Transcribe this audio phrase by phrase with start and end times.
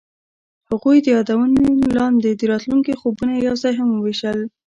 [0.69, 1.61] هغوی د یادونه
[1.97, 4.37] لاندې د راتلونکي خوبونه یوځای هم وویشل.